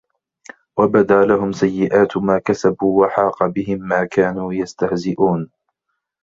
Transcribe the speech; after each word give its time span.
وَبَدا 0.77 1.25
لَهُم 1.25 1.51
سَيِّئَاتُ 1.51 2.17
ما 2.17 2.39
كَسَبوا 2.39 3.05
وَحاقَ 3.05 3.43
بِهِم 3.43 3.79
ما 3.87 4.05
كانوا 4.05 4.49
بِهِ 4.49 4.55
يَستَهزِئونَ 4.55 5.51